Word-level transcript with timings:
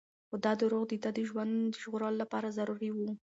خو 0.27 0.35
دا 0.45 0.51
دروغ 0.61 0.83
د 0.89 0.93
ده 1.03 1.09
د 1.17 1.19
ژوند 1.29 1.53
د 1.69 1.75
ژغورلو 1.81 2.21
لپاره 2.23 2.53
ضروري 2.57 2.89
وو. 2.93 3.09